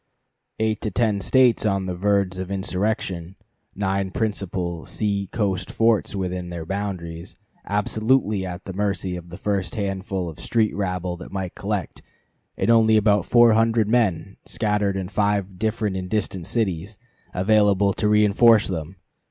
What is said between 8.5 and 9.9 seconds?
the mercy of the first